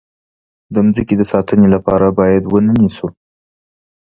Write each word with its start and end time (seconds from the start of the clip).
د 0.73 0.75
مځکې 0.85 1.15
د 1.17 1.21
ساتنې 1.31 1.67
لپاره 1.75 2.07
باید 2.19 2.43
ونه 2.47 2.73
نیسو. 2.81 3.07